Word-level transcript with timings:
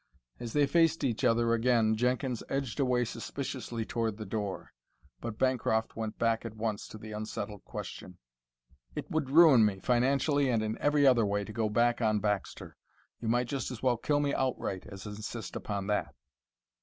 As 0.39 0.53
they 0.53 0.65
faced 0.65 1.03
each 1.03 1.23
other 1.23 1.53
again 1.53 1.95
Jenkins 1.95 2.41
edged 2.49 2.79
away 2.79 3.05
suspiciously 3.05 3.85
toward 3.85 4.17
the 4.17 4.25
door; 4.25 4.73
but 5.19 5.37
Bancroft 5.37 5.95
went 5.95 6.17
back 6.17 6.43
at 6.43 6.55
once 6.55 6.87
to 6.87 6.97
the 6.97 7.11
unsettled 7.11 7.63
question. 7.65 8.17
"It 8.95 9.11
would 9.11 9.29
ruin 9.29 9.63
me, 9.63 9.77
financially 9.79 10.49
and 10.49 10.63
in 10.63 10.75
every 10.79 11.05
other 11.05 11.23
way, 11.27 11.43
to 11.43 11.53
go 11.53 11.69
back 11.69 12.01
on 12.01 12.17
Baxter. 12.19 12.75
You 13.19 13.27
might 13.27 13.45
just 13.47 13.69
as 13.69 13.83
well 13.83 13.95
kill 13.97 14.19
me 14.21 14.33
outright 14.33 14.87
as 14.87 15.05
insist 15.05 15.55
upon 15.55 15.85
that." 15.85 16.15